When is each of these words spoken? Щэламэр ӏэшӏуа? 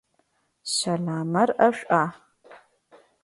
Щэламэр 0.73 1.49
ӏэшӏуа? 1.57 2.03